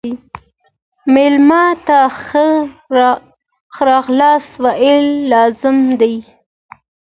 مېلمه 1.13 1.63
ته 1.85 1.99
ښه 2.23 2.45
راغلاست 3.89 4.51
ویل 4.63 5.05
لازم 5.31 5.77
دي. 5.99 6.15